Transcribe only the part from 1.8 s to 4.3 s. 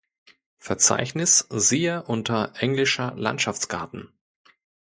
unter Englischer Landschaftsgarten.